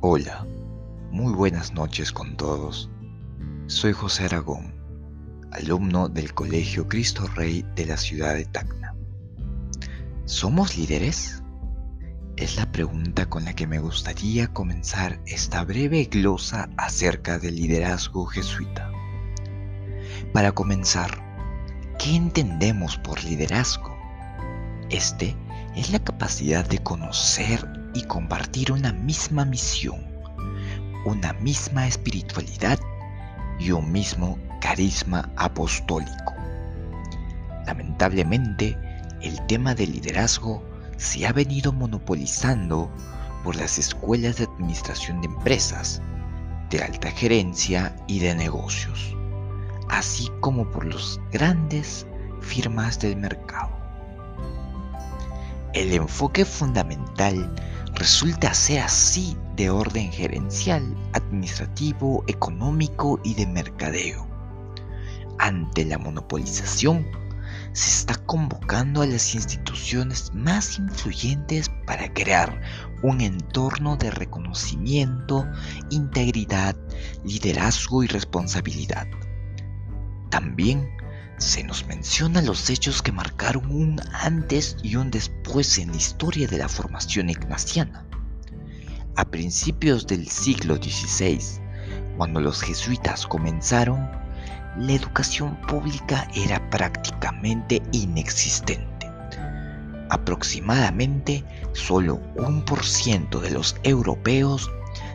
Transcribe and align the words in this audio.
Hola, 0.00 0.46
muy 1.10 1.32
buenas 1.32 1.74
noches 1.74 2.12
con 2.12 2.36
todos. 2.36 2.88
Soy 3.66 3.92
José 3.92 4.24
Aragón, 4.24 4.74
alumno 5.52 6.08
del 6.08 6.34
Colegio 6.34 6.88
Cristo 6.88 7.26
Rey 7.34 7.64
de 7.74 7.86
la 7.86 7.96
ciudad 7.96 8.34
de 8.34 8.44
Tacna. 8.44 8.94
¿Somos 10.24 10.76
líderes? 10.76 11.42
Es 12.36 12.56
la 12.56 12.70
pregunta 12.70 13.26
con 13.26 13.44
la 13.44 13.54
que 13.54 13.66
me 13.66 13.80
gustaría 13.80 14.46
comenzar 14.48 15.20
esta 15.26 15.64
breve 15.64 16.04
glosa 16.04 16.70
acerca 16.76 17.38
del 17.38 17.56
liderazgo 17.56 18.26
jesuita. 18.26 18.90
Para 20.32 20.52
comenzar, 20.52 21.10
¿qué 21.98 22.14
entendemos 22.14 22.96
por 22.98 23.22
liderazgo? 23.24 23.96
Este 24.90 25.30
es 25.30 25.47
la 25.86 26.00
capacidad 26.00 26.66
de 26.66 26.78
conocer 26.78 27.66
y 27.94 28.02
compartir 28.02 28.72
una 28.72 28.92
misma 28.92 29.44
misión, 29.44 30.04
una 31.06 31.32
misma 31.34 31.86
espiritualidad 31.86 32.78
y 33.58 33.70
un 33.70 33.90
mismo 33.90 34.38
carisma 34.60 35.30
apostólico. 35.36 36.34
Lamentablemente, 37.64 38.76
el 39.22 39.40
tema 39.46 39.74
del 39.74 39.92
liderazgo 39.92 40.62
se 40.96 41.26
ha 41.26 41.32
venido 41.32 41.72
monopolizando 41.72 42.90
por 43.44 43.56
las 43.56 43.78
escuelas 43.78 44.36
de 44.36 44.44
administración 44.44 45.20
de 45.20 45.28
empresas, 45.28 46.02
de 46.70 46.82
alta 46.82 47.10
gerencia 47.12 47.96
y 48.06 48.18
de 48.18 48.34
negocios, 48.34 49.16
así 49.88 50.28
como 50.40 50.70
por 50.70 50.84
las 50.84 51.18
grandes 51.32 52.06
firmas 52.40 52.98
del 52.98 53.16
mercado. 53.16 53.87
El 55.74 55.92
enfoque 55.92 56.46
fundamental 56.46 57.54
resulta 57.94 58.54
ser 58.54 58.80
así 58.80 59.36
de 59.54 59.68
orden 59.68 60.10
gerencial, 60.10 60.96
administrativo, 61.12 62.24
económico 62.26 63.20
y 63.22 63.34
de 63.34 63.46
mercadeo. 63.46 64.26
Ante 65.38 65.84
la 65.84 65.98
monopolización, 65.98 67.06
se 67.72 67.90
está 67.90 68.14
convocando 68.24 69.02
a 69.02 69.06
las 69.06 69.34
instituciones 69.34 70.32
más 70.34 70.78
influyentes 70.78 71.70
para 71.86 72.12
crear 72.14 72.60
un 73.02 73.20
entorno 73.20 73.96
de 73.96 74.10
reconocimiento, 74.10 75.46
integridad, 75.90 76.76
liderazgo 77.24 78.02
y 78.02 78.06
responsabilidad. 78.06 79.06
También 80.30 80.88
se 81.38 81.62
nos 81.62 81.86
menciona 81.86 82.42
los 82.42 82.68
hechos 82.68 83.00
que 83.00 83.12
marcaron 83.12 83.70
un 83.70 84.00
antes 84.12 84.76
y 84.82 84.96
un 84.96 85.10
después 85.10 85.78
en 85.78 85.92
la 85.92 85.96
historia 85.96 86.48
de 86.48 86.58
la 86.58 86.68
formación 86.68 87.30
ignaciana. 87.30 88.04
A 89.14 89.24
principios 89.24 90.06
del 90.06 90.28
siglo 90.28 90.76
XVI, 90.76 91.40
cuando 92.16 92.40
los 92.40 92.60
jesuitas 92.60 93.26
comenzaron, 93.26 94.10
la 94.76 94.92
educación 94.92 95.56
pública 95.62 96.28
era 96.34 96.68
prácticamente 96.70 97.82
inexistente. 97.92 99.06
Aproximadamente 100.10 101.44
solo 101.72 102.20
un 102.34 102.64
por 102.64 102.84
ciento 102.84 103.40
de 103.40 103.50
los 103.50 103.76
europeos 103.84 104.68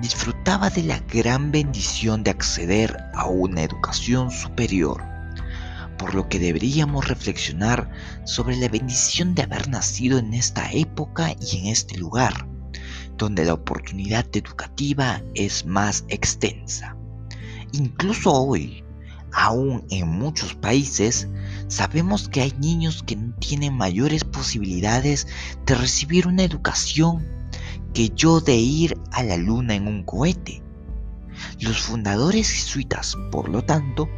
disfrutaba 0.00 0.70
de 0.70 0.84
la 0.84 1.00
gran 1.00 1.50
bendición 1.50 2.22
de 2.22 2.30
acceder 2.30 2.96
a 3.14 3.26
una 3.26 3.62
educación 3.62 4.30
superior 4.30 5.13
por 5.98 6.14
lo 6.14 6.28
que 6.28 6.38
deberíamos 6.38 7.08
reflexionar 7.08 7.90
sobre 8.24 8.56
la 8.56 8.68
bendición 8.68 9.34
de 9.34 9.42
haber 9.42 9.68
nacido 9.68 10.18
en 10.18 10.34
esta 10.34 10.70
época 10.72 11.34
y 11.40 11.58
en 11.58 11.66
este 11.66 11.96
lugar, 11.98 12.46
donde 13.16 13.44
la 13.44 13.54
oportunidad 13.54 14.26
educativa 14.32 15.22
es 15.34 15.66
más 15.66 16.04
extensa. 16.08 16.96
Incluso 17.72 18.32
hoy, 18.32 18.84
aún 19.32 19.84
en 19.90 20.08
muchos 20.08 20.54
países, 20.54 21.28
sabemos 21.68 22.28
que 22.28 22.42
hay 22.42 22.52
niños 22.58 23.02
que 23.04 23.16
no 23.16 23.34
tienen 23.34 23.74
mayores 23.74 24.24
posibilidades 24.24 25.26
de 25.66 25.74
recibir 25.74 26.26
una 26.26 26.44
educación 26.44 27.26
que 27.92 28.10
yo 28.10 28.40
de 28.40 28.56
ir 28.56 28.98
a 29.12 29.22
la 29.22 29.36
luna 29.36 29.74
en 29.74 29.86
un 29.86 30.04
cohete. 30.04 30.62
Los 31.60 31.80
fundadores 31.80 32.50
jesuitas, 32.50 33.16
por 33.30 33.48
lo 33.48 33.64
tanto, 33.64 34.08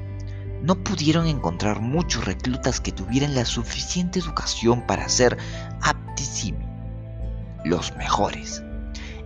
no 0.62 0.74
pudieron 0.82 1.26
encontrar 1.26 1.80
muchos 1.80 2.24
reclutas 2.24 2.80
que 2.80 2.92
tuvieran 2.92 3.34
la 3.34 3.44
suficiente 3.44 4.18
educación 4.18 4.86
para 4.86 5.08
ser 5.08 5.36
aptissimi, 5.82 6.66
los 7.64 7.94
mejores. 7.96 8.62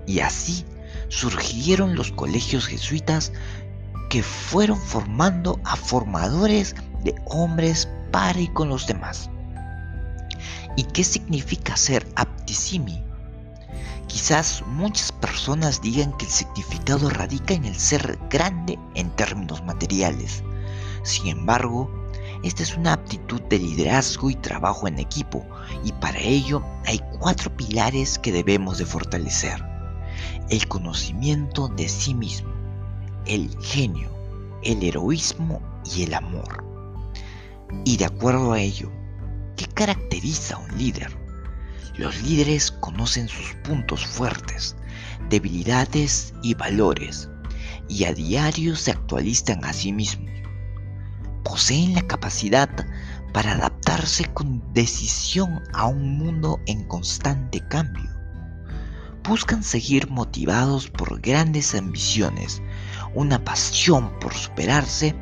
Y 0.06 0.20
así 0.20 0.64
surgieron 1.08 1.94
los 1.94 2.12
colegios 2.12 2.66
jesuitas 2.66 3.32
que 4.08 4.22
fueron 4.22 4.78
formando 4.78 5.60
a 5.64 5.76
formadores 5.76 6.74
de 7.04 7.14
hombres 7.26 7.88
para 8.10 8.40
y 8.40 8.48
con 8.48 8.68
los 8.68 8.86
demás. 8.86 9.30
¿Y 10.76 10.84
qué 10.84 11.04
significa 11.04 11.76
ser 11.76 12.06
aptissimi? 12.16 13.04
Quizás 14.06 14.64
muchas 14.66 15.12
personas 15.12 15.80
digan 15.80 16.12
que 16.16 16.24
el 16.24 16.30
significado 16.32 17.10
radica 17.10 17.54
en 17.54 17.64
el 17.64 17.76
ser 17.76 18.18
grande 18.28 18.76
en 18.96 19.10
términos 19.10 19.62
materiales, 19.62 20.42
sin 21.02 21.28
embargo, 21.28 21.90
esta 22.42 22.62
es 22.62 22.76
una 22.76 22.94
aptitud 22.94 23.40
de 23.42 23.58
liderazgo 23.58 24.30
y 24.30 24.34
trabajo 24.34 24.88
en 24.88 24.98
equipo 24.98 25.46
y 25.84 25.92
para 25.92 26.18
ello 26.18 26.62
hay 26.86 27.00
cuatro 27.18 27.54
pilares 27.54 28.18
que 28.18 28.32
debemos 28.32 28.78
de 28.78 28.86
fortalecer. 28.86 29.62
El 30.48 30.66
conocimiento 30.68 31.68
de 31.68 31.88
sí 31.88 32.14
mismo, 32.14 32.52
el 33.26 33.54
genio, 33.60 34.10
el 34.62 34.82
heroísmo 34.82 35.60
y 35.94 36.02
el 36.04 36.14
amor. 36.14 36.64
Y 37.84 37.96
de 37.96 38.06
acuerdo 38.06 38.52
a 38.52 38.60
ello, 38.60 38.90
¿qué 39.56 39.66
caracteriza 39.66 40.56
a 40.56 40.58
un 40.58 40.78
líder? 40.78 41.16
Los 41.96 42.22
líderes 42.22 42.70
conocen 42.70 43.28
sus 43.28 43.54
puntos 43.64 44.06
fuertes, 44.06 44.76
debilidades 45.28 46.34
y 46.42 46.54
valores, 46.54 47.28
y 47.88 48.04
a 48.04 48.14
diario 48.14 48.76
se 48.76 48.92
actualizan 48.92 49.64
a 49.64 49.72
sí 49.72 49.92
mismos 49.92 50.30
poseen 51.42 51.94
la 51.94 52.02
capacidad 52.02 52.68
para 53.32 53.52
adaptarse 53.52 54.24
con 54.32 54.62
decisión 54.72 55.62
a 55.72 55.86
un 55.86 56.18
mundo 56.18 56.60
en 56.66 56.84
constante 56.84 57.60
cambio. 57.68 58.10
Buscan 59.22 59.62
seguir 59.62 60.10
motivados 60.10 60.88
por 60.88 61.20
grandes 61.20 61.74
ambiciones, 61.74 62.62
una 63.14 63.44
pasión 63.44 64.18
por 64.18 64.34
superarse 64.34 65.14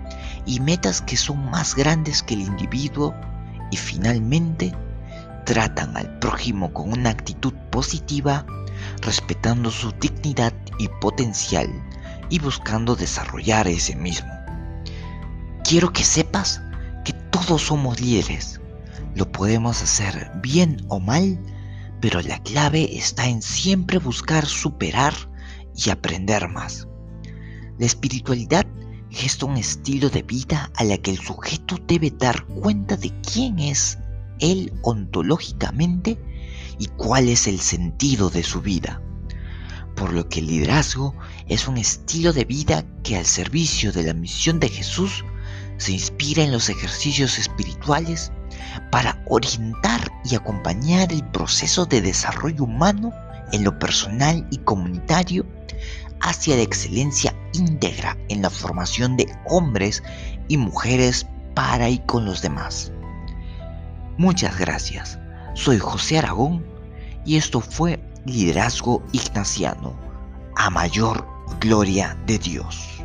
y 0.46 0.60
metas 0.60 1.02
que 1.02 1.16
son 1.16 1.50
más 1.50 1.74
grandes 1.74 2.22
que 2.22 2.34
el 2.34 2.40
individuo 2.40 3.14
y 3.70 3.76
finalmente 3.76 4.74
tratan 5.44 5.96
al 5.96 6.18
prójimo 6.18 6.72
con 6.72 6.92
una 6.92 7.10
actitud 7.10 7.52
positiva, 7.70 8.46
respetando 9.02 9.70
su 9.70 9.92
dignidad 9.92 10.52
y 10.78 10.88
potencial 11.00 11.68
y 12.30 12.38
buscando 12.38 12.96
desarrollar 12.96 13.66
ese 13.66 13.96
mismo. 13.96 14.37
Quiero 15.68 15.92
que 15.92 16.02
sepas 16.02 16.62
que 17.04 17.12
todos 17.12 17.60
somos 17.60 18.00
líderes. 18.00 18.58
Lo 19.14 19.30
podemos 19.30 19.82
hacer 19.82 20.32
bien 20.36 20.82
o 20.88 20.98
mal, 20.98 21.38
pero 22.00 22.22
la 22.22 22.42
clave 22.42 22.96
está 22.96 23.28
en 23.28 23.42
siempre 23.42 23.98
buscar 23.98 24.46
superar 24.46 25.12
y 25.76 25.90
aprender 25.90 26.48
más. 26.48 26.88
La 27.78 27.84
espiritualidad 27.84 28.66
gesta 29.10 29.44
un 29.44 29.58
estilo 29.58 30.08
de 30.08 30.22
vida 30.22 30.70
a 30.74 30.84
la 30.84 30.96
que 30.96 31.10
el 31.10 31.18
sujeto 31.18 31.76
debe 31.86 32.12
dar 32.12 32.46
cuenta 32.46 32.96
de 32.96 33.12
quién 33.20 33.58
es 33.58 33.98
él 34.38 34.72
ontológicamente 34.80 36.18
y 36.78 36.86
cuál 36.86 37.28
es 37.28 37.46
el 37.46 37.60
sentido 37.60 38.30
de 38.30 38.42
su 38.42 38.62
vida. 38.62 39.02
Por 39.96 40.14
lo 40.14 40.30
que 40.30 40.40
el 40.40 40.46
liderazgo 40.46 41.14
es 41.46 41.68
un 41.68 41.76
estilo 41.76 42.32
de 42.32 42.46
vida 42.46 42.86
que 43.02 43.18
al 43.18 43.26
servicio 43.26 43.92
de 43.92 44.04
la 44.04 44.14
misión 44.14 44.60
de 44.60 44.70
Jesús 44.70 45.26
se 45.78 45.92
inspira 45.92 46.42
en 46.42 46.52
los 46.52 46.68
ejercicios 46.68 47.38
espirituales 47.38 48.30
para 48.90 49.22
orientar 49.26 50.00
y 50.24 50.34
acompañar 50.34 51.12
el 51.12 51.24
proceso 51.24 51.86
de 51.86 52.02
desarrollo 52.02 52.64
humano 52.64 53.12
en 53.52 53.64
lo 53.64 53.78
personal 53.78 54.46
y 54.50 54.58
comunitario 54.58 55.46
hacia 56.20 56.56
la 56.56 56.62
excelencia 56.62 57.34
íntegra 57.52 58.16
en 58.28 58.42
la 58.42 58.50
formación 58.50 59.16
de 59.16 59.26
hombres 59.46 60.02
y 60.48 60.56
mujeres 60.56 61.26
para 61.54 61.88
y 61.88 61.98
con 62.00 62.24
los 62.24 62.42
demás. 62.42 62.92
Muchas 64.16 64.58
gracias. 64.58 65.18
Soy 65.54 65.78
José 65.78 66.18
Aragón 66.18 66.64
y 67.24 67.36
esto 67.36 67.60
fue 67.60 68.00
Liderazgo 68.24 69.02
Ignaciano, 69.12 69.96
a 70.56 70.70
mayor 70.70 71.26
gloria 71.60 72.16
de 72.26 72.38
Dios. 72.38 72.97